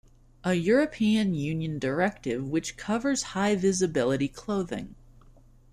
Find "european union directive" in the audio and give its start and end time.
0.55-2.49